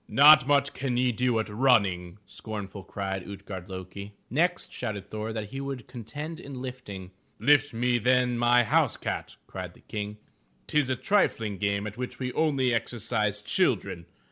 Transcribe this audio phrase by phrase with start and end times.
[0.09, 4.13] "Not much can ye do at running,'' scornful, cried Ut'gard lo'ki.
[4.31, 7.11] Next shouted Thor that he would contend in lifting.
[7.37, 10.17] "Lift me then my house cat,'* cried the King."
[10.65, 14.07] 'Tis a triflng game at which we only exercise children.